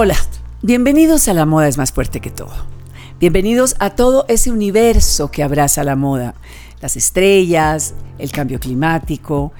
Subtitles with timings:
[0.00, 0.14] Hola,
[0.62, 2.52] bienvenidos a La Moda es más fuerte que todo.
[3.18, 6.36] Bienvenidos a todo ese universo que abraza la moda,
[6.80, 9.50] las estrellas, el cambio climático,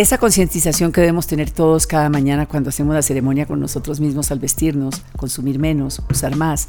[0.00, 4.30] esa concientización que debemos tener todos cada mañana cuando hacemos la ceremonia con nosotros mismos
[4.30, 6.68] al vestirnos, consumir menos, usar más,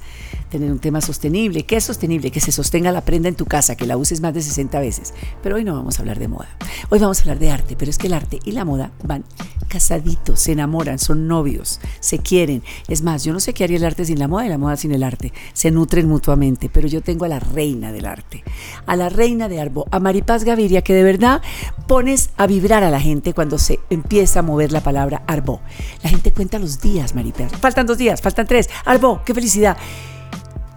[0.50, 1.64] tener un tema sostenible.
[1.64, 2.30] ¿Qué es sostenible?
[2.30, 5.14] Que se sostenga la prenda en tu casa, que la uses más de 60 veces.
[5.42, 6.50] Pero hoy no vamos a hablar de moda.
[6.90, 9.24] Hoy vamos a hablar de arte, pero es que el arte y la moda van
[9.70, 12.62] casaditos, se enamoran, son novios, se quieren.
[12.90, 14.76] Es más, yo no sé qué haría el arte sin la moda y la moda
[14.76, 15.32] sin el arte.
[15.54, 18.44] Se nutren mutuamente, pero yo tengo a la reina del arte,
[18.86, 21.42] a la reina de Arbo, a Maripaz Gaviria, que de verdad
[21.88, 25.62] pones a vibrar a la gente cuando se empieza a mover la palabra Arbo.
[26.04, 27.52] La gente cuenta los días, Maripaz.
[27.60, 28.70] Faltan dos días, faltan tres.
[28.86, 29.78] Arbo, qué felicidad.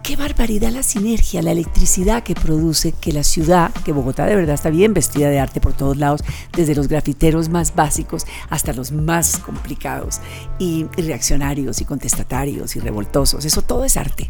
[0.05, 4.53] Qué barbaridad la sinergia, la electricidad que produce que la ciudad, que Bogotá de verdad
[4.53, 6.21] está bien vestida de arte por todos lados,
[6.55, 10.19] desde los grafiteros más básicos hasta los más complicados
[10.59, 13.45] y, reaccionarios y contestatarios y revoltosos.
[13.45, 14.29] Eso todo es arte.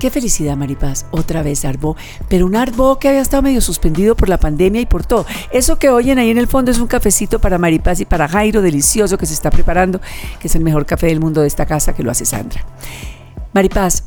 [0.00, 1.04] Qué felicidad, Maripaz.
[1.10, 1.94] Otra vez Arbo,
[2.26, 5.26] pero un Arbo que había estado medio suspendido por la pandemia y por todo.
[5.52, 8.62] Eso que oyen ahí en el fondo es un cafecito para Maripaz y para Jairo,
[8.62, 10.00] delicioso, que se está preparando,
[10.40, 12.64] que es el mejor café del mundo de esta casa, que lo hace Sandra.
[13.52, 14.04] Maripaz,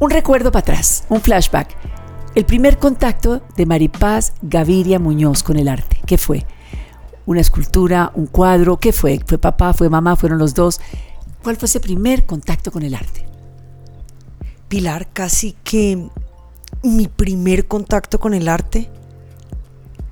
[0.00, 1.68] un recuerdo para atrás, un flashback.
[2.34, 6.46] El primer contacto de Maripaz Gaviria Muñoz con el arte, ¿qué fue?
[7.26, 8.78] ¿Una escultura, un cuadro?
[8.78, 9.20] ¿Qué fue?
[9.26, 10.80] ¿Fue papá, fue mamá, fueron los dos?
[11.42, 13.33] ¿Cuál fue ese primer contacto con el arte?
[14.68, 16.08] Pilar, casi que
[16.82, 18.90] mi primer contacto con el arte,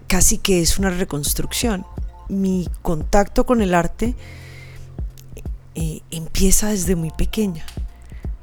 [0.07, 1.87] casi que es una reconstrucción.
[2.29, 4.15] Mi contacto con el arte
[5.75, 7.65] eh, empieza desde muy pequeña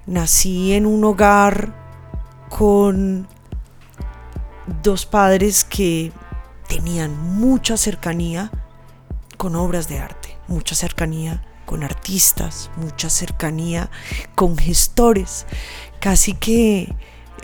[0.10, 1.72] nací en un hogar
[2.50, 3.28] con
[4.82, 6.12] dos padres que
[6.68, 8.52] tenían mucha cercanía
[9.38, 13.92] con obras de arte, mucha cercanía con artistas, mucha cercanía
[14.34, 15.46] con gestores.
[16.00, 16.92] Casi que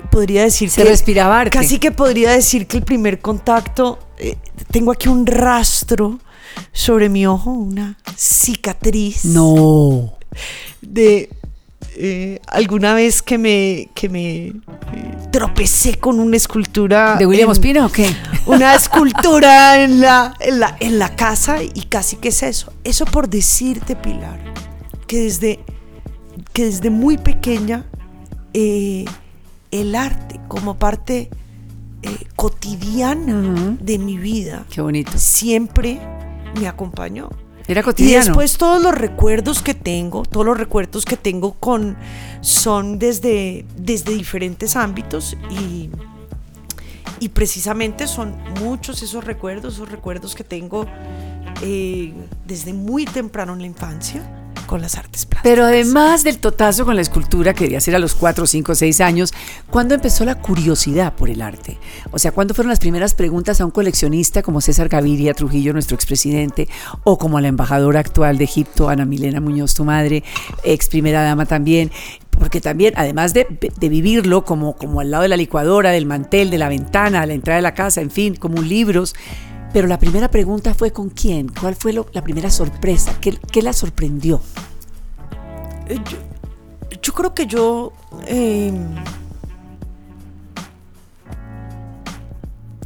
[0.10, 1.52] podría decir Se que respiraba arte.
[1.56, 4.36] casi que podría decir que el primer contacto eh,
[4.72, 6.18] tengo aquí un rastro
[6.72, 10.14] sobre mi ojo, una cicatriz No.
[10.82, 11.30] de
[11.98, 14.54] eh, alguna vez que me, que me eh,
[15.32, 17.16] tropecé con una escultura.
[17.18, 18.14] ¿De William en- Ospina o qué?
[18.46, 22.74] Una escultura en la, en, la, en la casa y casi que es eso.
[22.84, 24.40] Eso por decirte, Pilar,
[25.08, 25.60] que desde,
[26.54, 27.86] que desde muy pequeña
[28.54, 29.06] eh,
[29.72, 31.30] el arte como parte
[32.36, 35.12] cotidiana de mi vida Qué bonito.
[35.16, 36.00] siempre
[36.60, 37.30] me acompañó.
[37.68, 38.26] Era Y cotidiano.
[38.26, 41.98] después todos los recuerdos que tengo, todos los recuerdos que tengo con
[42.42, 45.90] son desde, desde diferentes ámbitos y,
[47.20, 50.86] y precisamente son muchos esos recuerdos, esos recuerdos que tengo
[51.62, 52.14] eh,
[52.46, 54.22] desde muy temprano en la infancia
[54.82, 55.44] las artes plásticas.
[55.44, 59.02] Pero además del totazo con la escultura que debía ser a los 4, 5, 6
[59.02, 59.34] años,
[59.70, 61.78] ¿cuándo empezó la curiosidad por el arte?
[62.12, 65.96] O sea, ¿cuándo fueron las primeras preguntas a un coleccionista como César Gaviria Trujillo, nuestro
[65.96, 66.68] expresidente,
[67.04, 70.24] o como a la embajadora actual de Egipto, Ana Milena Muñoz, tu madre,
[70.64, 71.92] ex primera dama también?
[72.30, 73.48] Porque también, además de,
[73.78, 77.26] de vivirlo como, como al lado de la licuadora, del mantel, de la ventana, a
[77.26, 79.16] la entrada de la casa, en fin, como libros,
[79.76, 81.50] pero la primera pregunta fue ¿con quién?
[81.50, 83.20] ¿Cuál fue la primera sorpresa?
[83.20, 84.40] ¿Qué, la sorprendió?
[85.90, 86.00] Eh,
[87.02, 87.92] yo, creo que yo
[88.26, 88.72] eh,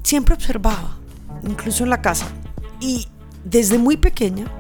[0.02, 0.98] siempre observaba,
[1.48, 2.26] incluso en la casa.
[2.80, 3.08] Y
[3.46, 4.52] desde muy pequeña,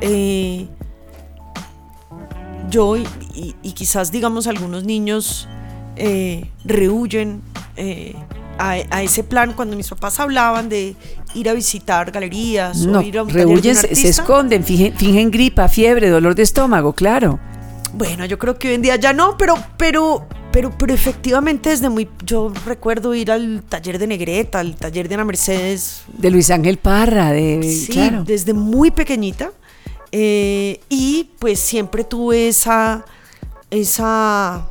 [0.00, 0.68] eh,
[2.70, 5.48] yo y quizás digamos algunos niños
[5.96, 7.42] eh, rehuyen
[7.76, 8.14] eh,
[8.58, 10.96] a, a ese plan cuando mis papás hablaban de
[11.34, 14.64] ir a visitar galerías No, o ir a un taller de rehuyen, un se, esconden,
[14.64, 17.38] fingen, fingen gripa, fiebre, dolor de estómago, claro.
[17.92, 21.88] Bueno, yo creo que hoy en día ya no, pero, pero, pero, pero efectivamente desde
[21.88, 26.50] muy, yo recuerdo ir al taller de Negreta, al taller de Ana Mercedes, De Luis
[26.50, 28.24] Ángel Parra, de sí, claro.
[28.24, 29.52] desde muy pequeñita,
[30.10, 33.04] eh, y pues siempre tuve esa,
[33.70, 34.66] esa,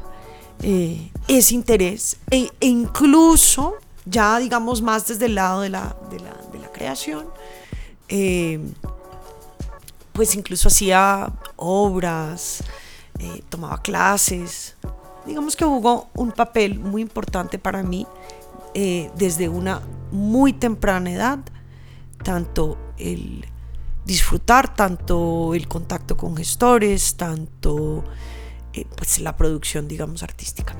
[0.62, 3.76] eh, ese interés, e, e incluso
[4.06, 6.34] ya digamos más desde el lado de la, de la,
[6.74, 7.28] creación,
[8.10, 8.60] eh,
[10.12, 12.64] pues incluso hacía obras,
[13.20, 14.76] eh, tomaba clases.
[15.26, 18.08] Digamos que jugó un papel muy importante para mí
[18.74, 19.82] eh, desde una
[20.12, 21.40] muy temprana edad,
[22.24, 23.46] tanto el
[24.04, 28.04] disfrutar, tanto el contacto con gestores, tanto
[28.98, 30.76] pues la producción, digamos, artística.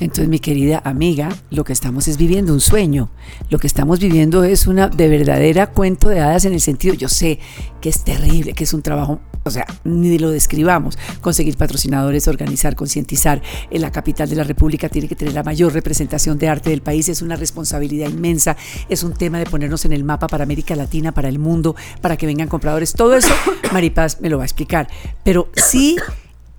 [0.00, 3.10] Entonces, mi querida amiga, lo que estamos es viviendo un sueño.
[3.50, 7.08] Lo que estamos viviendo es una de verdadera cuento de hadas en el sentido, yo
[7.08, 7.38] sé
[7.80, 10.98] que es terrible, que es un trabajo o sea, ni lo describamos.
[11.20, 13.40] Conseguir patrocinadores, organizar, concientizar.
[13.70, 16.82] En la capital de la República tiene que tener la mayor representación de arte del
[16.82, 17.08] país.
[17.08, 18.56] Es una responsabilidad inmensa.
[18.88, 22.16] Es un tema de ponernos en el mapa para América Latina, para el mundo, para
[22.16, 22.92] que vengan compradores.
[22.92, 23.32] Todo eso,
[23.72, 24.88] Maripaz me lo va a explicar.
[25.22, 25.96] Pero sí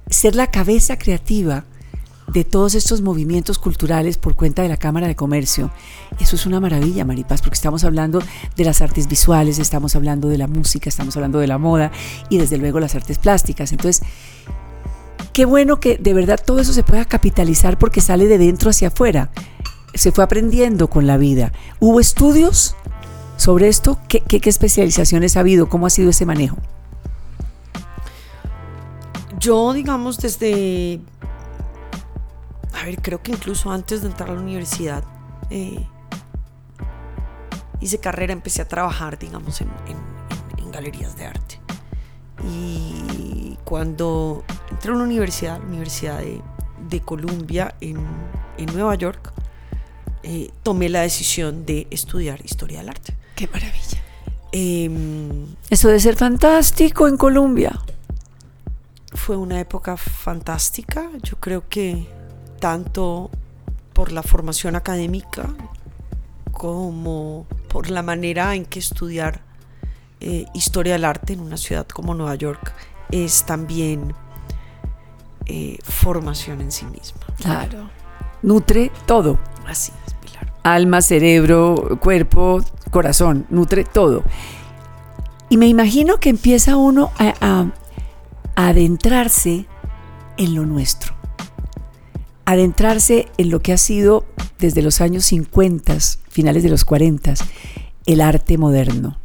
[0.10, 1.66] ser la cabeza creativa
[2.28, 5.72] de todos estos movimientos culturales por cuenta de la Cámara de Comercio.
[6.20, 8.22] Eso es una maravilla, Maripaz, porque estamos hablando
[8.56, 11.92] de las artes visuales, estamos hablando de la música, estamos hablando de la moda
[12.30, 13.72] y desde luego las artes plásticas.
[13.72, 14.04] Entonces,
[15.32, 18.90] qué bueno que de verdad todo eso se pueda capitalizar porque sale de dentro hacia
[18.90, 19.32] afuera.
[19.94, 21.54] Se fue aprendiendo con la vida.
[21.80, 22.76] ¿Hubo estudios
[23.38, 24.00] sobre esto?
[24.10, 25.70] ¿Qué, qué especializaciones ha habido?
[25.70, 26.58] ¿Cómo ha sido ese manejo?
[29.40, 31.00] Yo, digamos, desde
[32.88, 35.04] ver, creo que incluso antes de entrar a la universidad,
[35.50, 35.86] eh,
[37.80, 39.68] hice carrera, empecé a trabajar, digamos, en,
[40.72, 41.60] galerías de arte.
[42.44, 48.06] Y cuando entré a una universidad, la Universidad de, Columbia en,
[48.74, 49.34] Nueva York,
[50.22, 53.16] eh, tomé la decisión de estudiar historia del arte.
[53.36, 54.04] ¡Qué maravilla!
[54.52, 57.80] Em, Eso debe ser fantástico en Colombia.
[59.14, 61.10] Fue una época fantástica.
[61.24, 62.08] Yo creo que
[62.58, 63.30] tanto
[63.94, 65.50] por la formación académica
[66.52, 69.42] como por la manera en que estudiar
[70.20, 72.74] eh, historia del arte en una ciudad como Nueva York
[73.12, 74.14] es también
[75.46, 77.22] eh, formación en sí misma.
[77.42, 77.90] Claro.
[78.42, 79.38] Nutre todo.
[79.66, 80.54] Así es, Pilar.
[80.64, 82.62] Alma, cerebro, cuerpo,
[82.92, 84.24] corazón, nutre todo.
[85.50, 87.68] Y me imagino que empieza uno a
[88.56, 89.66] adentrarse
[90.38, 91.17] en lo nuestro
[92.48, 94.26] adentrarse en lo que ha sido
[94.58, 95.98] desde los años 50,
[96.30, 97.34] finales de los 40,
[98.06, 99.20] el arte moderno.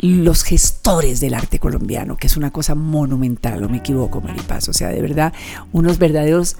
[0.00, 4.68] Los gestores del arte colombiano, que es una cosa monumental, o me equivoco, Maripaz.
[4.68, 5.32] O sea, de verdad,
[5.72, 6.56] unos verdaderos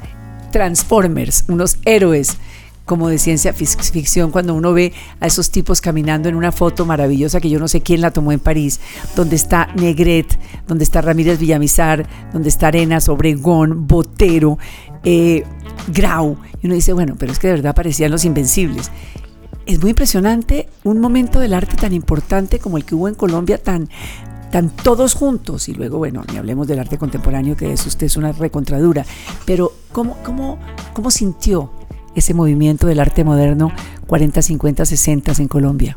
[0.53, 2.39] transformers, unos héroes
[2.87, 7.41] como de ciencia ficción cuando uno ve a esos tipos caminando en una foto maravillosa
[7.41, 8.81] que yo no sé quién la tomó en París,
[9.17, 10.39] donde está Negret,
[10.69, 14.59] donde está Ramírez Villamizar, donde está Arenas, Obregón, Botero,
[15.07, 15.45] eh,
[15.89, 16.37] Grau.
[16.61, 18.91] Y uno dice, bueno, pero es que de verdad parecían los invencibles.
[19.65, 23.57] Es muy impresionante un momento del arte tan importante como el que hubo en Colombia,
[23.57, 23.89] tan,
[24.51, 25.69] tan todos juntos.
[25.69, 29.07] Y luego, bueno, ni hablemos del arte contemporáneo, que es usted es una recontradura.
[29.45, 30.59] Pero, ¿cómo, cómo,
[30.93, 31.71] cómo sintió
[32.17, 33.71] ese movimiento del arte moderno
[34.09, 35.97] 40, 50, 60 en Colombia?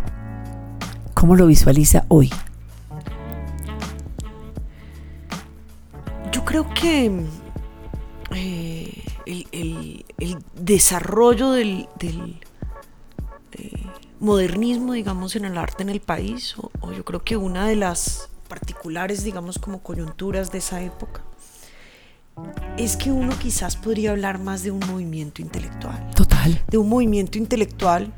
[1.15, 2.29] ¿Cómo lo visualiza hoy?
[6.31, 7.11] Yo creo que
[8.35, 8.68] eh,
[9.29, 11.87] el, desarrollo del,
[13.51, 13.71] eh,
[14.19, 18.29] modernismo, digamos, en el arte en el país, o, yo creo que una de las
[18.47, 21.21] particulares, digamos, como coyunturas de esa época,
[22.77, 26.09] es que uno quizás podría hablar más de un movimiento intelectual.
[26.15, 26.63] Total.
[26.67, 28.13] De un movimiento intelectual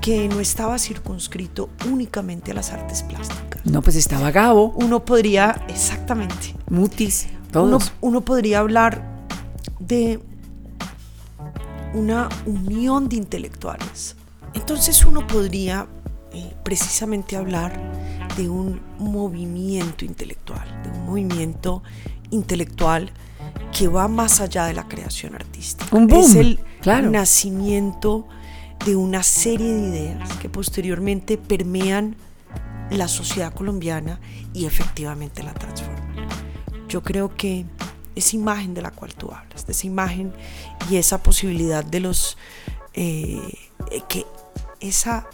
[0.00, 3.64] que no estaba circunscrito únicamente a las artes plásticas.
[3.64, 4.72] No, pues estaba Gabo.
[4.76, 6.54] Uno podría, exactamente.
[6.68, 7.92] Mutis, todos.
[8.00, 9.17] uno podría hablar
[9.78, 10.20] de
[11.94, 14.16] una unión de intelectuales.
[14.54, 15.86] Entonces uno podría
[16.32, 17.80] eh, precisamente hablar
[18.36, 21.82] de un movimiento intelectual, de un movimiento
[22.30, 23.10] intelectual
[23.72, 25.96] que va más allá de la creación artística.
[26.10, 26.58] es el
[27.10, 28.26] nacimiento
[28.84, 32.16] de una serie de ideas que posteriormente permean
[32.90, 34.20] la sociedad colombiana
[34.52, 36.28] y efectivamente la transforman.
[36.88, 37.66] Yo creo que
[38.18, 40.32] esa imagen de la cual tú hablas, esa imagen
[40.90, 42.36] y esa posibilidad de los,
[42.94, 43.40] eh,
[43.90, 44.26] eh, que
[44.80, 45.28] esa,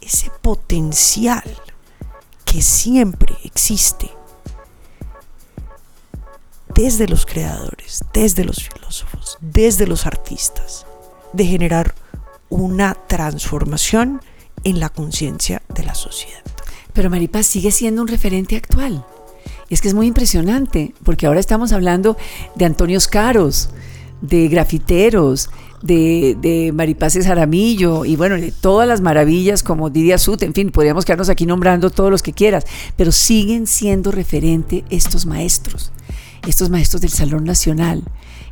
[0.00, 1.44] ese potencial
[2.44, 4.10] que siempre existe
[6.74, 10.86] desde los creadores, desde los filósofos, desde los artistas,
[11.32, 11.94] de generar
[12.48, 14.22] una transformación
[14.64, 16.42] en la conciencia de la sociedad.
[16.92, 19.04] Pero Maripaz sigue siendo un referente actual.
[19.70, 22.16] Es que es muy impresionante, porque ahora estamos hablando
[22.54, 23.70] de Antonio Caros,
[24.20, 25.50] de grafiteros,
[25.82, 30.70] de, de Maripaces Aramillo y bueno, de todas las maravillas como Didia Sut, en fin,
[30.70, 32.64] podríamos quedarnos aquí nombrando todos los que quieras,
[32.96, 35.92] pero siguen siendo referente estos maestros,
[36.46, 38.04] estos maestros del Salón Nacional,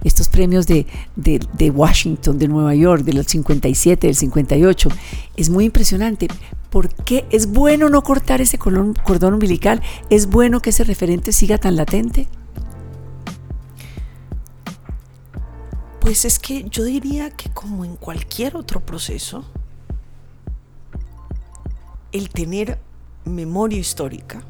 [0.04, 0.86] estos premios de,
[1.74, 4.88] Washington, de Nueva York, de los 57, del 58.
[5.36, 6.28] Es muy impresionante,
[6.70, 9.80] ¿Por qué es bueno no cortar ese cordón umbilical?
[10.10, 12.26] ¿Es bueno que ese referente siga tan latente?
[16.00, 19.44] Pues es que yo diría que como en cualquier otro proceso,
[22.12, 22.78] el tener
[23.24, 24.44] memoria histórica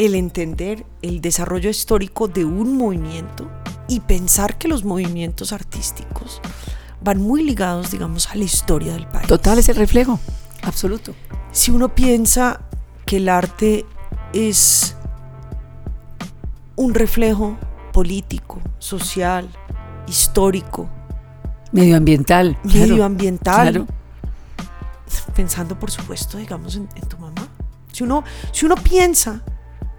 [0.00, 3.50] el entender el desarrollo histórico de un movimiento
[3.86, 6.40] y pensar que los movimientos artísticos
[7.02, 9.26] van muy ligados, digamos, a la historia del país.
[9.26, 10.18] Total es el reflejo,
[10.62, 11.14] absoluto.
[11.52, 12.62] Si uno piensa
[13.04, 13.84] que el arte
[14.32, 14.96] es
[16.76, 17.58] un reflejo
[17.92, 19.50] político, social,
[20.08, 20.88] histórico,
[21.72, 23.86] medioambiental, medioambiental, claro.
[25.36, 27.48] pensando por supuesto, digamos, en, en tu mamá.
[27.92, 29.42] Si uno, si uno piensa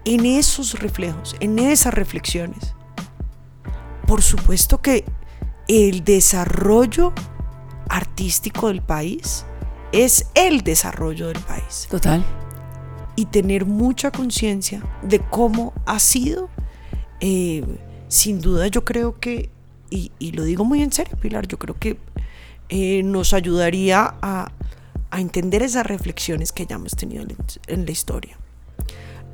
[0.04, 2.74] en esos reflejos, en esas reflexiones,
[4.06, 5.04] por supuesto que
[5.68, 7.12] el desarrollo
[7.88, 9.44] artístico del país
[9.92, 11.86] es el desarrollo del país.
[11.90, 12.24] Total.
[13.14, 16.48] Y tener mucha conciencia de cómo ha sido,
[17.20, 17.62] eh,
[18.08, 19.50] sin duda yo creo que,
[19.90, 21.98] y, lo digo muy en serio, Pilar, yo creo que
[22.70, 24.50] eh, nos ayudaría a,
[25.10, 27.26] a, entender esas reflexiones que ya hemos tenido
[27.66, 28.38] en la historia,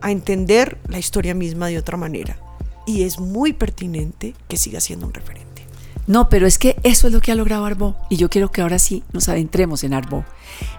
[0.01, 2.39] a entender la historia misma de otra manera.
[2.87, 5.67] Y es muy pertinente que siga siendo un referente.
[6.07, 7.97] No, pero es que eso es lo que ha logrado Arbó.
[8.09, 10.25] Y yo quiero que ahora sí nos adentremos en Arbó.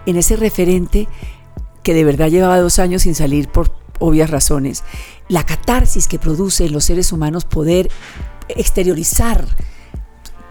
[0.07, 1.07] En ese referente
[1.83, 4.83] que de verdad llevaba dos años sin salir por obvias razones.
[5.27, 7.89] La catarsis que produce en los seres humanos poder
[8.47, 9.45] exteriorizar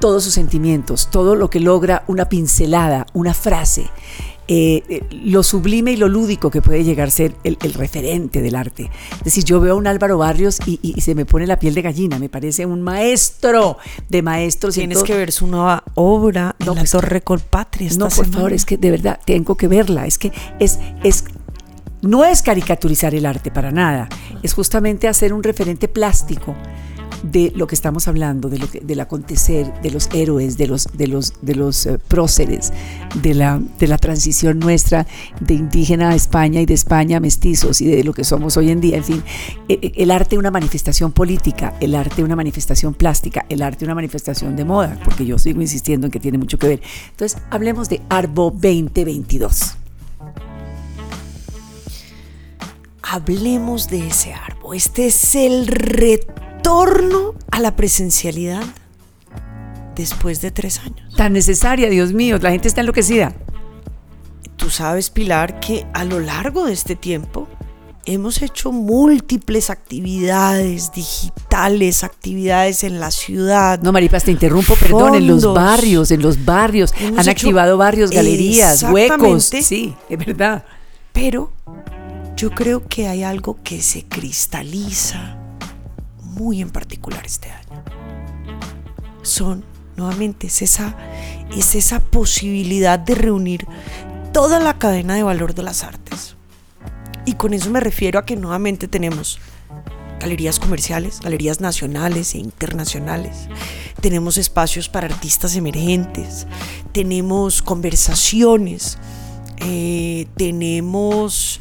[0.01, 3.91] todos sus sentimientos, todo lo que logra una pincelada, una frase,
[4.51, 8.55] eh, eh, lo sublime y lo lúdico que puede llegar a ser el, referente del
[8.55, 8.91] arte.
[9.19, 11.83] Es decir, yo veo a un Álvaro Barrios y, se me pone la piel de
[11.83, 13.77] gallina, me parece un maestro
[14.09, 14.75] de maestros.
[14.75, 17.91] Tienes que ver su nueva obra no, en la Torre Colpatria.
[17.99, 20.07] No, por favor, es que de verdad tengo que verla.
[20.07, 21.25] Es que es, es
[22.01, 24.09] no es caricaturizar el arte para nada,
[24.43, 26.55] es justamente hacer un referente plástico
[27.23, 30.89] de lo que estamos hablando, de lo que, del acontecer, de los héroes, de los,
[30.93, 32.73] de los, de los eh, próceres,
[33.23, 35.07] de la, de la transición nuestra
[35.41, 38.71] de indígena a España y de España a mestizos y de lo que somos hoy
[38.71, 38.97] en día.
[38.97, 39.23] En fin,
[39.69, 43.95] e, e, el arte una manifestación política, el arte una manifestación plástica, el arte una
[43.95, 46.83] manifestación de moda, porque yo sigo insistiendo en que tiene mucho que ver.
[47.11, 49.75] Entonces, hablemos de Arbo 2022.
[53.11, 54.77] Hablemos de ese árbol.
[54.77, 58.63] Este es el reto retorno a la presencialidad
[59.95, 61.15] después de tres años.
[61.17, 63.33] Tan necesaria, Dios mío, la gente está enloquecida.
[64.57, 67.49] Tú sabes, Pilar, que a lo largo de este tiempo
[68.07, 73.81] hemos hecho múltiples actividades digitales, actividades en la ciudad.
[73.81, 76.93] No, Maripas, te interrumpo, perdón, en los barrios, en los barrios.
[77.17, 79.51] han activado barrios, galerías, huecos.
[79.63, 80.65] Sí, es verdad.
[81.13, 81.53] Pero
[82.37, 85.38] yo creo que hay algo que se cristaliza
[86.39, 87.83] muy en particular este año.
[89.23, 89.65] Son,
[89.97, 90.97] nuevamente, es esa,
[91.57, 93.67] es esa posibilidad de reunir
[94.33, 96.37] toda la cadena de valor de las artes.
[97.25, 99.39] Y con eso me refiero a que nuevamente tenemos
[100.19, 103.49] galerías comerciales, galerías nacionales e internacionales.
[104.01, 106.47] Tenemos espacios para artistas emergentes,
[106.93, 108.99] tenemos conversaciones,
[109.61, 111.61] eh, tenemos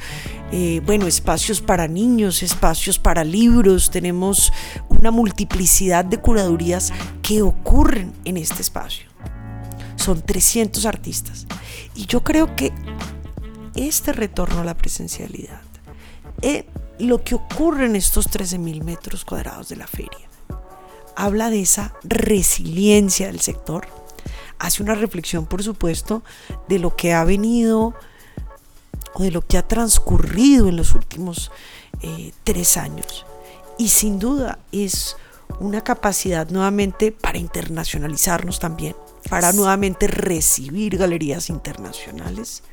[0.52, 4.54] eh, bueno, espacios para niños, espacios para libros, tenemos
[4.88, 9.08] una multiplicidad de curadurías que ocurren en este espacio.
[9.98, 11.48] Son 300 artistas.
[11.96, 12.72] Y yo creo que
[13.76, 15.62] este retorno a la presencialidad,
[16.42, 16.66] eh,
[17.00, 20.30] lo que ocurre en estos 13.000 metros cuadrados de la feria,
[21.18, 23.88] habla de esa resiliencia del sector,
[24.60, 26.24] hace una reflexión, por supuesto,
[26.68, 27.94] de lo que ha venido
[29.24, 31.52] de lo que ha transcurrido en los últimos
[32.02, 33.26] eh, tres años.
[33.78, 35.16] Y sin duda es
[35.60, 38.96] una capacidad nuevamente para internacionalizarnos también,
[39.30, 42.64] para nuevamente recibir galerías internacionales,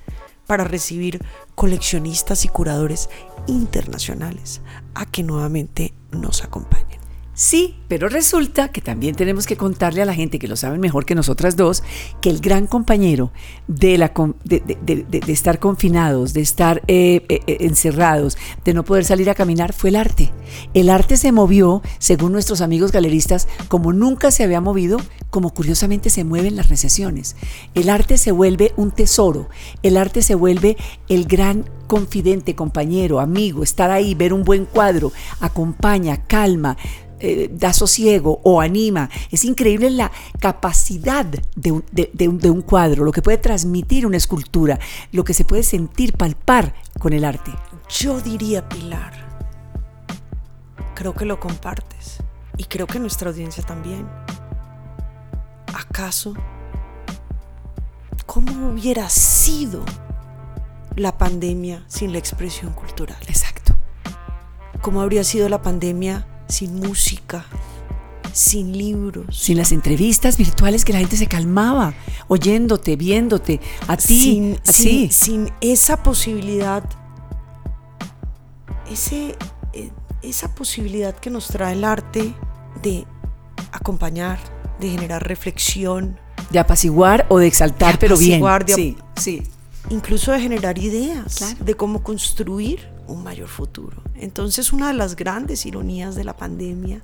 [0.46, 1.24] para recibir
[1.54, 3.08] coleccionistas y curadores
[3.46, 4.60] internacionales
[4.94, 7.03] a que nuevamente nos acompañen.
[7.34, 11.04] Sí, pero resulta que también tenemos que contarle a la gente que lo saben mejor
[11.04, 11.82] que nosotras dos,
[12.20, 13.32] que el gran compañero
[13.66, 13.94] de,
[15.26, 19.90] estar confinados, de estar eh, eh, eh, encerrados, de no poder salir a caminar, fue
[19.90, 20.32] el arte.
[20.74, 24.98] El arte se movió, según nuestros amigos galeristas, como nunca se había movido,
[25.30, 27.34] como curiosamente se mueven las recesiones.
[27.74, 29.48] El arte se vuelve un tesoro,
[29.82, 30.76] el arte se vuelve
[31.08, 36.76] el gran confidente, compañero, amigo, estar ahí, ver un buen cuadro, acompaña, calma,
[37.24, 39.08] eh, da sosiego o anima.
[39.30, 44.78] Es increíble la capacidad de un, de, un, cuadro, lo que puede transmitir una escultura,
[45.12, 47.52] lo que se puede sentir, palpar con el arte.
[47.88, 49.12] Yo diría, Pilar,
[50.94, 52.18] creo que lo compartes
[52.56, 54.06] y creo que nuestra audiencia también.
[55.74, 56.34] ¿Acaso
[58.26, 59.84] cómo hubiera sido
[60.94, 63.18] la pandemia sin la expresión cultural?
[63.28, 63.64] Exacto
[64.84, 67.44] ¿cómo habría sido la pandemia sin música,
[68.32, 69.38] sin libros?
[69.38, 71.94] Sin las entrevistas virtuales que la gente se calmaba,
[72.28, 76.82] oyéndote, viéndote, a ti, sin, sin, sin esa posibilidad,
[78.90, 79.36] ese,
[79.72, 79.90] eh,
[80.22, 82.34] esa posibilidad que nos trae el arte
[82.82, 83.06] de
[83.72, 84.38] acompañar,
[84.80, 86.18] de generar reflexión,
[86.50, 88.42] De apaciguar o de exaltar, De pero bien.
[88.66, 89.42] de Sí, sí.
[89.90, 91.64] incluso de generar ideas Claro.
[91.64, 94.02] de cómo construir un mayor futuro.
[94.14, 97.02] Entonces, una de las grandes ironías de la pandemia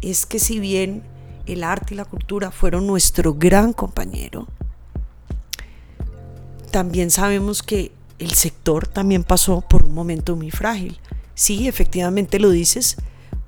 [0.00, 1.02] es que si bien
[1.46, 4.46] el arte y la cultura fueron nuestro gran compañero,
[6.70, 10.98] también sabemos que el sector también pasó por un momento muy frágil.
[11.34, 12.96] Sí, efectivamente lo dices,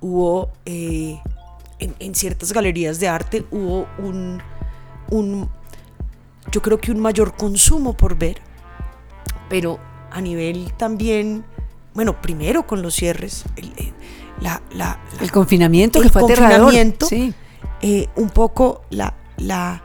[0.01, 1.21] hubo eh,
[1.79, 4.41] en, en ciertas galerías de arte hubo un,
[5.11, 5.49] un,
[6.51, 8.41] yo creo que un mayor consumo por ver,
[9.49, 9.79] pero
[10.11, 11.45] a nivel también,
[11.95, 13.95] bueno, primero con los cierres, el, el-
[14.41, 17.07] la, la- la- El confinamiento El que fue confinamiento.
[17.07, 17.33] Sí.
[17.83, 19.83] eh, un poco la, la,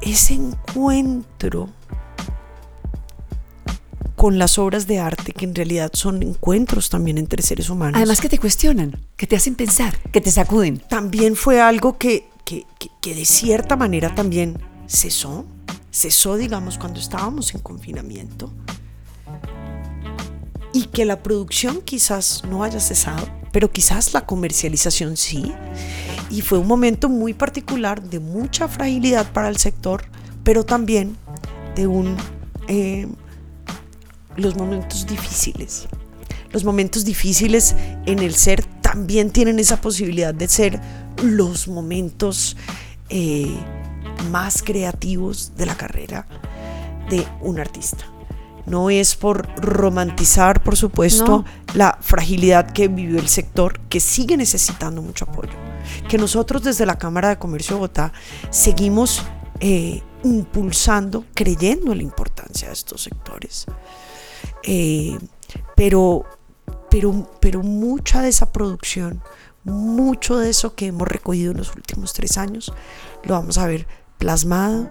[0.00, 1.68] ese encuentro
[4.16, 7.96] con las obras de arte, que en realidad son encuentros también entre seres humanos.
[7.98, 10.78] Además que te cuestionan, que te hacen pensar, que te sacuden.
[10.88, 15.44] también fue algo que, que, que- que de cierta manera también cesó,
[15.90, 18.50] cesó, digamos, cuando estábamos en confinamiento.
[20.74, 25.54] Y que la producción quizás no haya cesado, pero quizás la comercialización sí.
[26.30, 30.04] Y fue un momento muy particular de mucha fragilidad para el sector,
[30.42, 31.16] pero también
[31.74, 32.16] de un...
[32.68, 33.06] eh,
[34.36, 35.86] los momentos difíciles.
[36.50, 37.74] Los momentos difíciles
[38.06, 40.80] en el ser también tienen esa posibilidad de ser
[41.22, 42.56] los momentos
[43.08, 43.56] eh,
[44.30, 46.26] más creativos de la carrera
[47.10, 48.06] de un artista.
[48.66, 51.44] No es por romantizar, por supuesto, No.
[51.74, 55.52] la fragilidad que vivió el sector, que sigue necesitando mucho apoyo.
[56.08, 58.12] Que nosotros desde la Cámara de Comercio de Bogotá
[58.50, 59.22] seguimos
[59.60, 63.66] eh, impulsando, creyendo en la importancia de estos sectores.
[64.62, 65.18] Eh,
[65.76, 66.24] pero,
[66.90, 69.22] pero, pero mucha de esa producción,
[69.64, 72.72] mucho de eso que hemos recogido en los últimos tres años,
[73.24, 73.86] lo vamos a ver
[74.18, 74.90] plasmado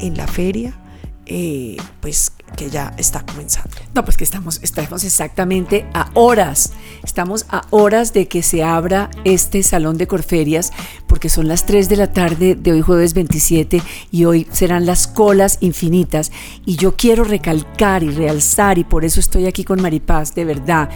[0.00, 0.78] en la feria,
[1.26, 3.76] eh, pues que ya está comenzando.
[3.94, 6.72] No, pues que estamos, estamos exactamente a horas.
[7.02, 10.72] Estamos a horas de que se abra este salón de Corferias,
[11.06, 15.06] porque son las 3 de la tarde de hoy jueves 27 y hoy serán las
[15.06, 16.30] colas infinitas.
[16.64, 20.90] Y yo quiero recalcar y realzar, y por eso estoy aquí con Maripaz, de verdad.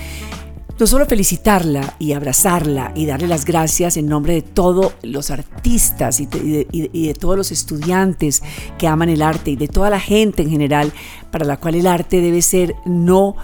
[0.78, 6.20] No solo felicitarla y abrazarla y darle las gracias en nombre de todos los artistas
[6.20, 8.42] y de, todos los estudiantes
[8.78, 10.92] que aman el arte y de toda la gente en general
[11.32, 13.34] para la cual el arte debe ser no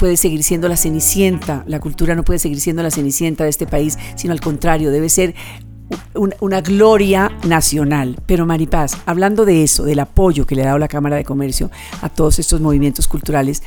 [0.00, 3.66] puede seguir siendo la cenicienta, la cultura no puede seguir siendo la cenicienta de este
[3.66, 5.34] país, sino al contrario, debe ser
[6.14, 8.16] un- una gloria nacional.
[8.26, 11.70] Pero Maripaz, hablando de eso, del apoyo que le ha dado la Cámara de Comercio
[12.00, 13.62] a todos estos movimientos culturales,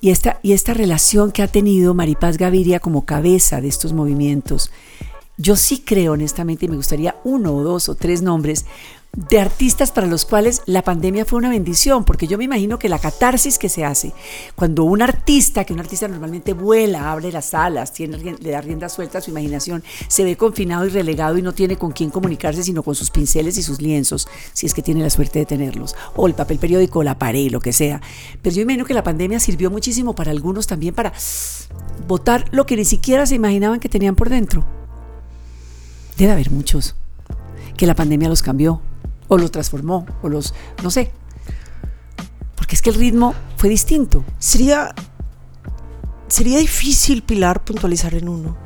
[0.00, 4.70] y esta, y esta relación que ha tenido Maripaz Gaviria como cabeza de estos movimientos,
[5.38, 8.64] yo sí creo honestamente, y me gustaría uno o dos o tres nombres
[9.16, 12.90] de artistas para los cuales la pandemia fue una bendición, porque yo me imagino que
[12.90, 14.12] la catarsis que se hace
[14.54, 18.90] cuando un artista, que un artista normalmente vuela, abre las alas, tiene, le da rienda
[18.90, 22.62] suelta a su imaginación, se ve confinado y relegado y no tiene con quién comunicarse
[22.62, 25.96] sino con sus pinceles y sus lienzos, si es que tiene la suerte de tenerlos,
[26.14, 28.02] o el papel periódico, la pared, lo que sea.
[28.42, 31.14] Pero yo imagino que la pandemia sirvió muchísimo para algunos también para
[32.06, 34.64] votar lo que ni siquiera se imaginaban que tenían por dentro.
[36.18, 36.96] Debe haber muchos
[37.76, 38.80] que la pandemia los cambió,
[39.28, 41.12] o los transformó, o los, no sé.
[42.54, 44.24] Porque es que el ritmo fue distinto.
[44.38, 44.94] Sería,
[46.28, 48.56] sería difícil, Pilar, puntualizar en uno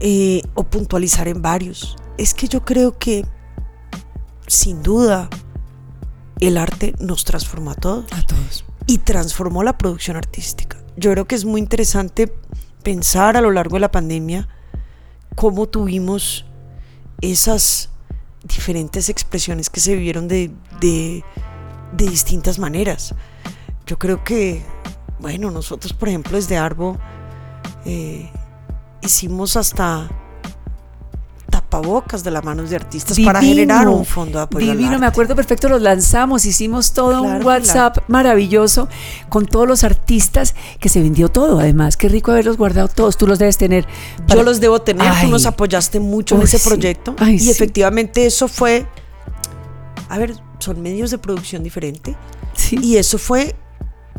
[0.00, 1.96] eh, o puntualizar en varios.
[2.18, 3.24] Es que yo creo que,
[4.46, 5.28] sin duda,
[6.40, 8.64] el arte nos transformó a todos A todos.
[8.86, 10.78] y transformó la producción artística.
[10.96, 12.32] Yo creo que es muy interesante
[12.82, 14.48] pensar a lo largo de la pandemia
[15.34, 16.44] cómo tuvimos
[17.20, 17.90] esas
[18.44, 21.24] diferentes expresiones que se vivieron de, de,
[21.96, 23.14] de distintas maneras.
[23.86, 24.62] Yo creo que,
[25.18, 26.98] bueno, nosotros, por ejemplo, desde Arbo
[27.84, 28.30] eh,
[29.02, 30.08] hicimos hasta
[31.74, 34.90] tapabocas de las manos de artistas para Divino, generar un fondo de apoyo al Divino,
[34.98, 35.14] me arte.
[35.14, 38.88] acuerdo perfecto, los lanzamos, hicimos todo Claro, un WhatsApp maravilloso
[39.28, 41.96] con todos los artistas que se vendió todo, además.
[41.96, 43.86] Qué rico haberlos guardado todos, tú los debes tener.
[44.20, 45.26] Yo para- los debo tener, Ay.
[45.26, 46.68] tú nos apoyaste mucho en Uy, ese sí.
[46.68, 47.50] proyecto Ay, y sí.
[47.50, 48.86] efectivamente eso fue,
[50.08, 52.16] a ver, son medios de producción diferente
[52.54, 52.78] Sí.
[52.80, 53.56] y eso fue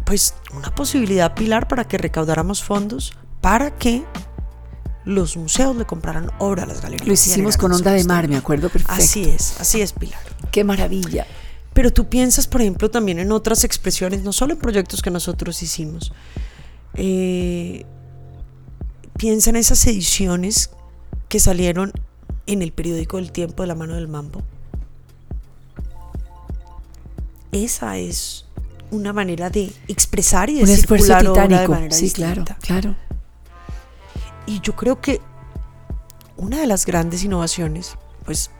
[0.03, 4.03] pues una posibilidad pilar para que recaudáramos fondos para que
[5.05, 7.07] los museos le compraran obra a las galerías.
[7.07, 8.93] Lo hicimos con onda de mar, me acuerdo perfecto.
[8.93, 10.19] Así es, así es, Pilar.
[10.51, 11.25] Qué maravilla.
[11.73, 15.61] Pero tú piensas, por ejemplo, también en otras expresiones, no solo en proyectos que nosotros
[15.61, 16.11] hicimos.
[16.95, 17.85] Eh,
[19.17, 20.71] piensa en esas ediciones
[21.29, 21.91] que salieron
[22.47, 24.41] en el periódico El Tiempo de la mano del Mambo.
[27.51, 28.45] Esa es
[28.91, 31.71] una manera de expresar y de Un esfuerzo circular obra de titánico.
[31.73, 32.95] manera Sí, claro, claro.
[34.47, 35.21] Y yo creo que
[36.37, 38.51] una de las grandes innovaciones, pues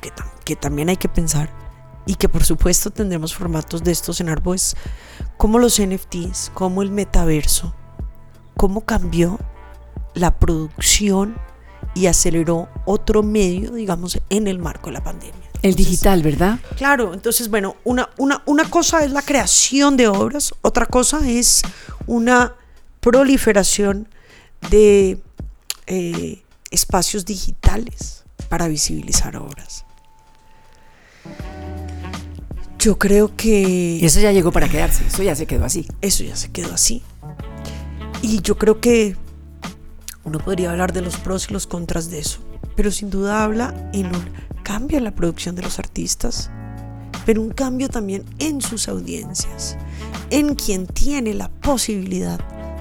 [0.00, 1.50] que, tam- que también hay que pensar
[2.06, 4.76] y que por supuesto tendremos formatos de estos en Arbo es
[5.36, 7.74] cómo los NFTs, cómo el metaverso,
[8.56, 9.38] cómo cambió
[10.14, 11.36] la producción
[11.94, 15.34] y aceleró otro medio, digamos, en el marco de la pandemia.
[15.62, 16.58] El digital, ¿verdad?
[16.76, 21.62] Claro, entonces, bueno, una, una, una cosa es la creación de obras, otra cosa es
[22.06, 22.54] una
[23.00, 24.08] proliferación
[24.70, 25.20] de
[25.88, 29.84] eh, espacios digitales para visibilizar obras.
[32.78, 35.88] Yo creo que Y eso ya llegó para quedarse, eso ya se quedó así.
[36.00, 37.02] eso ya se quedó así.
[38.22, 39.16] Y yo creo que
[40.24, 42.40] uno podría hablar de los pros y los contras de eso,
[42.76, 44.30] pero sin duda habla en un
[44.62, 46.50] cambio en la producción de los artistas,
[47.24, 49.76] pero un cambio también en sus audiencias,
[50.30, 52.38] en quien tiene la posibilidad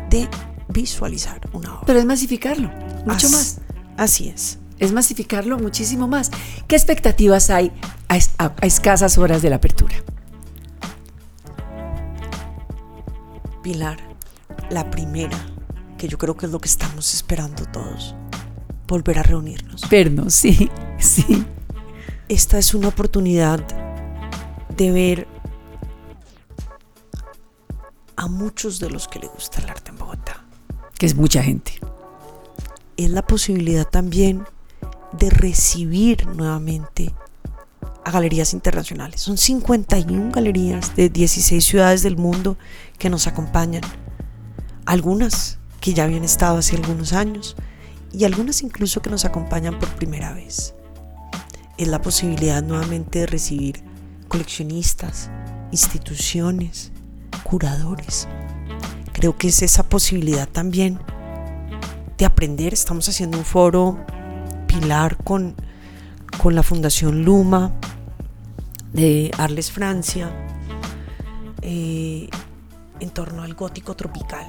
[0.09, 0.27] de
[0.69, 1.83] visualizar una obra.
[1.85, 2.69] Pero es masificarlo,
[3.05, 3.59] mucho más.
[3.97, 4.59] Así es.
[4.79, 6.29] Es masificarlo muchísimo más.
[6.67, 7.71] ¿Qué expectativas hay
[8.09, 9.95] a, es- a- a escasas horas de la apertura?
[13.63, 13.97] Pilar,
[14.69, 15.37] la primera,
[15.97, 18.15] que yo creo que es lo que estamos esperando todos,
[18.87, 19.89] volver a reunirnos.
[19.89, 21.45] Vernos, sí, sí.
[22.29, 23.59] esta es una oportunidad
[24.75, 25.27] de ver
[28.15, 30.36] a muchos de los que le gusta el arte en Bogotá.
[30.97, 31.79] Que es mucha gente.
[32.97, 34.43] Es la posibilidad también
[35.11, 37.13] de recibir nuevamente
[38.03, 39.21] a galerías internacionales.
[39.21, 42.57] Son 51 galerías de 16 ciudades del mundo
[42.97, 43.83] que nos acompañan.
[44.85, 47.55] Algunas que ya habían estado hace algunos años
[48.11, 50.73] y algunas incluso que nos acompañan por primera vez.
[51.77, 53.83] Es la posibilidad nuevamente de recibir
[54.27, 55.29] coleccionistas,
[55.71, 56.91] instituciones,
[57.43, 58.27] curadores.
[59.17, 60.99] Creo que es esa posibilidad también
[62.19, 62.71] de aprender.
[62.73, 63.97] Estamos haciendo un foro
[64.67, 65.55] pilar con,
[66.37, 67.71] con la Fundación Luma
[68.93, 70.29] de Arles Francia
[71.63, 72.29] eh,
[72.99, 74.45] en torno al gótico tropical.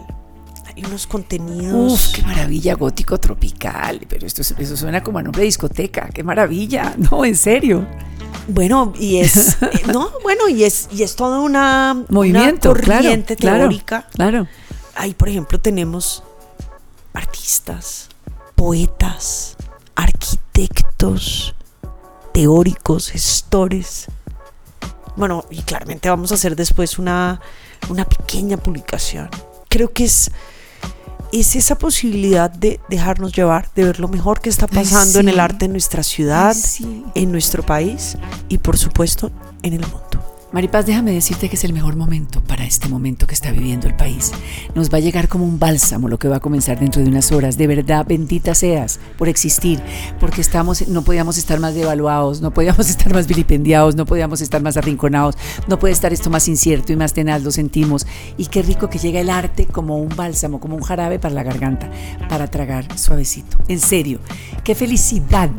[0.67, 1.93] Hay unos contenidos.
[1.95, 4.07] Uf, qué maravilla, gótico tropical.
[4.07, 6.11] Pero esto, es- eso suena como a nombre de discoteca.
[6.13, 6.95] Qué maravilla.
[7.11, 7.87] No, en serio.
[8.49, 13.37] Bueno, y es eh, no, bueno, y es y es toda una Movimiento, una corriente
[13.37, 14.09] claro, teórica.
[14.15, 14.49] Claro.
[14.95, 16.25] Ahí, por ejemplo, tenemos
[17.13, 18.09] artistas,
[18.55, 19.57] poetas,
[19.95, 21.55] arquitectos,
[22.33, 24.07] teóricos, gestores.
[25.15, 27.41] Bueno, y claramente vamos a hacer después una,
[27.89, 29.29] una pequeña publicación.
[29.69, 30.31] Creo que es,
[31.33, 35.29] es esa posibilidad de dejarnos llevar, de ver lo mejor que está Ay, pasando en
[35.29, 37.05] el arte en nuestra ciudad, Ay, sí.
[37.15, 38.17] en nuestro país
[38.49, 39.31] y por supuesto
[39.63, 40.38] en el mundo.
[40.51, 43.95] Maripaz, déjame decirte que es el mejor momento para este momento que está viviendo el
[43.95, 44.33] país.
[44.75, 47.33] Nos va a llegar como un bálsamo lo que va a comenzar dentro de unas
[47.33, 47.59] horas.
[47.59, 49.79] De verdad, bendita seas por existir,
[50.19, 54.63] porque estamos, no podíamos estar más devaluados, no podíamos estar más vilipendiados, no podíamos estar
[54.63, 58.07] más arrinconados, no puede estar esto más incierto y más tenaz, lo sentimos.
[58.39, 61.43] Y qué rico que llega el arte como un bálsamo, como un jarabe para la
[61.43, 61.91] garganta,
[62.27, 63.59] para tragar suavecito.
[63.69, 64.19] En serio,
[64.65, 65.51] qué felicidad.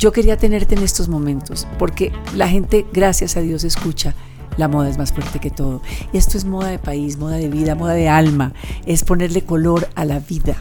[0.00, 4.16] Yo quería tenerte en estos momentos, porque la gente, gracias a Dios, escucha
[4.56, 5.80] la moda es más fuerte que todo.
[6.12, 8.52] Y esto es moda de país, moda de vida, moda de alma.
[8.86, 10.56] Es ponerle color a la vida.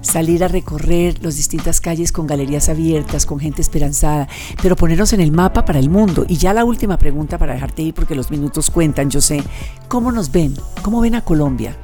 [0.00, 4.28] Salir a recorrer las distintas calles con galerías abiertas, con gente esperanzada,
[4.62, 6.26] pero ponernos en el mapa para el mundo.
[6.28, 9.42] Y ya la última pregunta para dejarte ir, porque los minutos cuentan, yo sé.
[9.88, 10.54] ¿Cómo nos ven?
[10.82, 11.74] ¿Cómo ven a Colombia?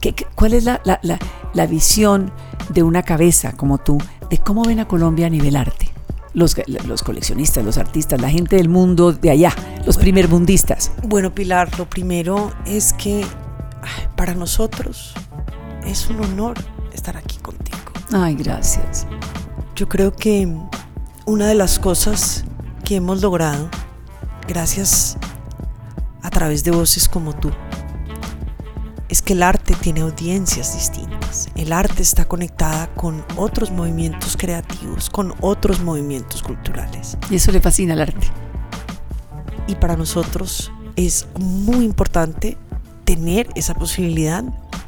[0.00, 1.18] ¿Qué, cuál es la, la- la-
[1.52, 2.30] la visión
[2.72, 3.98] de una cabeza como tú
[4.30, 5.87] de cómo ven a Colombia a nivel arte?
[6.38, 6.54] Los,
[6.86, 9.52] los coleccionistas, los artistas, la gente del mundo de allá,
[9.84, 10.92] los primermundistas.
[11.02, 13.24] Bueno, Pilar, lo primero es que
[14.16, 15.14] para nosotros
[15.84, 16.56] es un honor
[16.92, 17.78] estar aquí contigo.
[18.12, 19.04] Ay, gracias.
[19.74, 20.48] Yo creo que
[21.26, 22.44] una de las cosas
[22.84, 23.68] que hemos logrado,
[24.46, 25.16] gracias
[26.22, 27.50] a través de voces como tú,
[29.08, 31.48] es que el arte tiene audiencias distintas.
[31.54, 37.16] El arte está conectada con otros movimientos creativos, con otros movimientos culturales.
[37.30, 38.26] Y eso le fascina al arte.
[39.66, 42.56] Y para nosotros es muy importante
[43.04, 44.44] tener esa posibilidad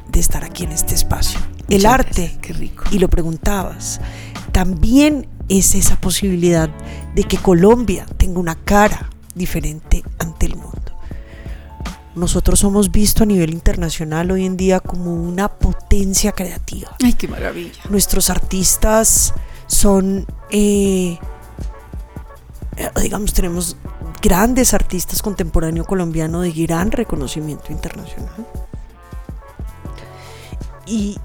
[0.09, 1.39] de estar aquí en este espacio.
[1.69, 2.37] el arte.
[2.41, 2.83] Qué rico.
[2.91, 4.01] Y lo preguntabas.
[4.51, 6.69] También es esa posibilidad
[7.15, 10.30] de que Colombia tenga una cara diferente ante.
[12.15, 16.95] Nosotros somos vistos a nivel internacional hoy en día como una potencia creativa.
[17.01, 17.81] Ay, qué maravilla.
[17.89, 19.33] Nuestros artistas
[19.67, 21.17] son, eh,
[23.01, 23.77] digamos, tenemos
[24.21, 28.45] grandes artistas contemporáneos colombianos de gran reconocimiento internacional.
[30.85, 31.17] Y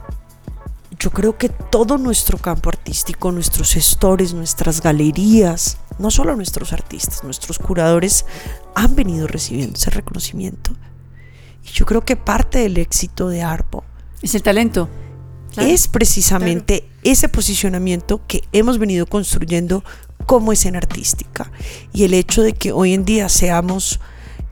[0.99, 7.25] yo creo que todo nuestro campo artístico, nuestros gestores, nuestras galerías, no solo nuestros artistas,
[7.25, 8.25] nuestros curadores
[8.75, 10.73] han venido recibiendo ese reconocimiento.
[11.65, 13.85] Y yo creo que parte del éxito de Arpo
[14.23, 14.89] es el talento.
[15.53, 16.95] Claro, es precisamente claro.
[17.03, 19.85] ese posicionamiento que hemos venido construyendo
[20.27, 21.51] como escena artística
[21.93, 24.01] y el hecho de que hoy en día seamos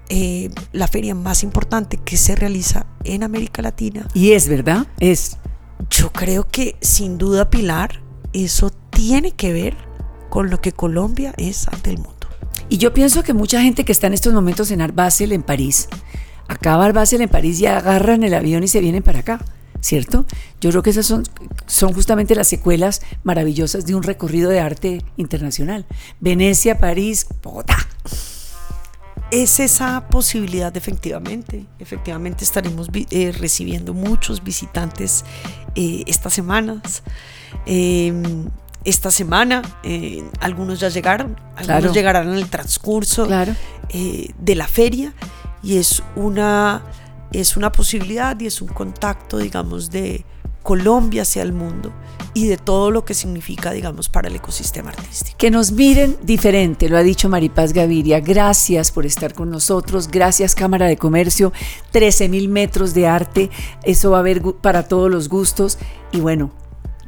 [0.08, 4.06] eh, la feria más importante que se realiza en América Latina.
[4.14, 5.38] Y es verdad, es.
[5.90, 8.00] Yo creo que sin duda Pilar,
[8.32, 9.76] eso tiene que ver
[10.30, 12.14] con lo que Colombia es ante el mundo.
[12.68, 15.42] Y yo pienso que mucha gente que está en estos momentos en Art Basel en
[15.42, 15.88] París,
[16.48, 19.40] acaba Art Basel en París y agarran el avión y se vienen para acá.
[19.84, 20.24] ¿cierto?
[20.62, 21.24] Yo creo que esas son,
[21.66, 25.84] son justamente las secuelas maravillosas de un recorrido de arte internacional.
[26.20, 27.76] Venecia, París, Bogotá.
[29.34, 31.66] Es esa posibilidad, efectivamente.
[31.80, 35.24] Efectivamente, estaremos eh, recibiendo muchos visitantes
[35.74, 37.02] eh, estas semanas.
[37.66, 38.12] Eh,
[38.84, 39.62] esta semana,
[40.40, 41.92] algunos ya llegaron, algunos Claro.
[41.92, 43.56] llegarán en el transcurso Claro.
[43.92, 45.14] de la feria
[45.62, 46.82] y es una
[47.32, 50.24] es una posibilidad y es un contacto, digamos, de
[50.64, 51.92] Colombia hacia el mundo
[52.32, 55.36] y de todo lo que significa, digamos, para el ecosistema artístico.
[55.38, 58.18] Que nos miren diferente, lo ha dicho Maripaz Gaviria.
[58.18, 60.08] Gracias por estar con nosotros.
[60.08, 61.52] Gracias Cámara de Comercio.
[61.92, 63.50] 13 mil metros de arte.
[63.84, 65.78] Eso va a haber para todos los gustos.
[66.10, 66.50] Y bueno,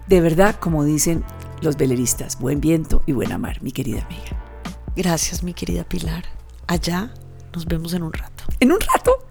[0.06, 1.24] de verdad, como dicen
[1.62, 4.44] los veleristas, buen viento y buena mar, mi querida amiga.
[4.94, 6.24] Gracias, mi querida Pilar.
[6.66, 7.10] Allá
[7.54, 8.44] nos vemos en un rato.
[8.60, 9.26] En un rato.